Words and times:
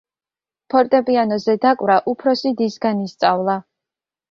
ფორტეპიანოზე 0.73 1.55
დაკვრა 1.67 1.99
უფროსი 2.15 2.55
დისგან 2.65 3.07
ისწავლა. 3.07 3.61